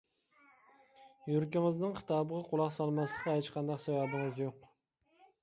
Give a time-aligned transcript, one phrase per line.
[1.31, 4.69] يۈرىكىڭىزنىڭ خىتابىغا قۇلاق سالماسلىققا ھېچقانداق سەۋەبىڭىز يوق.